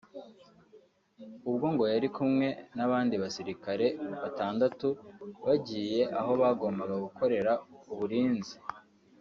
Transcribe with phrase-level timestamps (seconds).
[1.49, 3.87] ubwo ngo yari kumwe n’abandi basirikare
[4.21, 4.87] batandatu
[5.45, 7.51] bagiye aho bagombaga gukorera
[7.93, 8.55] uburinzi